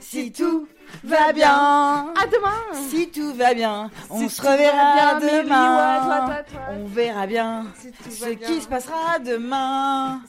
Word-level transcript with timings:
c'est 0.00 0.30
tout 0.30 0.66
va 1.04 1.32
bien. 1.32 2.12
À 2.20 2.26
demain 2.26 2.88
Si 2.88 3.08
tout 3.10 3.32
va 3.34 3.54
bien, 3.54 3.90
on 4.08 4.18
Si 4.28 4.28
se 4.30 4.42
reverra 4.42 4.94
bien, 4.94 5.42
demain. 5.42 5.76
ouais, 5.76 6.06
toi, 6.06 6.20
toi, 6.26 6.42
toi. 6.52 6.60
On 6.72 6.84
verra 6.86 7.26
bien 7.26 7.66
Si 7.76 7.92
ce 8.10 8.24
bien. 8.34 8.48
qui 8.48 8.60
se 8.60 8.68
passera 8.68 9.18
demain. 9.18 10.20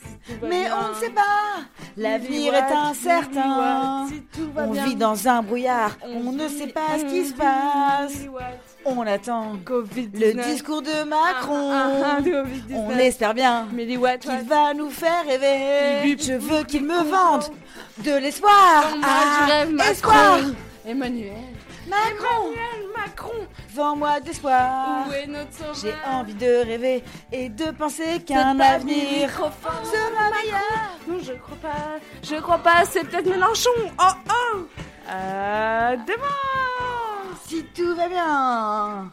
Mais 0.43 0.67
on 0.71 0.89
ne 0.89 0.93
sait 0.95 1.09
pas, 1.09 1.61
l'avenir 2.01 2.53
est 2.53 2.73
incertain. 2.73 4.07
On 4.57 4.71
vit 4.71 4.95
dans 4.95 5.27
un 5.27 5.41
brouillard, 5.41 5.97
on 6.03 6.31
ne 6.31 6.47
sait 6.47 6.67
pas 6.67 6.97
ce 6.99 7.05
qui 7.05 7.25
se 7.25 7.33
passe. 7.33 8.25
On 8.83 9.05
attend 9.05 9.57
Covid-19. 9.63 10.09
le 10.13 10.43
discours 10.43 10.81
de 10.81 11.03
Macron. 11.03 11.69
Ah, 11.71 11.89
ah, 12.03 12.17
ah, 12.17 12.21
Covid-19. 12.21 12.73
On 12.73 12.97
espère 12.97 13.33
bien 13.35 13.67
qu'il 13.69 14.47
va 14.47 14.73
nous 14.73 14.89
faire 14.89 15.23
rêver. 15.27 16.17
Je 16.17 16.33
veux 16.33 16.63
qu'il 16.63 16.83
me 16.83 17.03
vende 17.03 17.43
de 18.03 18.17
l'espoir. 18.17 18.85
Espoir. 19.87 20.39
Emmanuel. 20.85 21.33
Macron, 21.87 22.51
Emmanuel 22.51 22.87
Macron. 22.95 23.47
vends-moi 23.73 24.19
d'espoir. 24.19 25.07
J'ai 25.81 25.93
envie 26.07 26.33
de 26.33 26.65
rêver 26.65 27.03
et 27.31 27.49
de 27.49 27.71
penser 27.71 28.21
qu'un 28.25 28.59
avenir 28.59 29.29
sera 29.29 30.30
Je 32.23 32.35
crois 32.41 32.59
pas. 32.59 32.85
C'est 32.85 33.03
peut-être 33.03 33.27
Mélenchon. 33.27 33.69
Oh, 33.99 34.03
oh. 34.29 34.59
Euh, 35.09 35.95
demain. 36.07 37.35
Si 37.45 37.63
tout 37.75 37.95
va 37.95 38.07
bien. 38.07 39.11